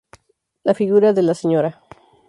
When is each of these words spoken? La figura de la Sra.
La 0.63 0.73
figura 0.73 1.13
de 1.13 1.21
la 1.21 1.35
Sra. 1.35 1.79